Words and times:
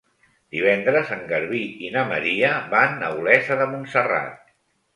Divendres 0.53 1.11
en 1.15 1.21
Garbí 1.31 1.61
i 1.89 1.93
na 1.97 2.05
Maria 2.13 2.51
van 2.73 3.07
a 3.11 3.15
Olesa 3.21 3.61
de 3.63 3.71
Montserrat. 3.77 4.45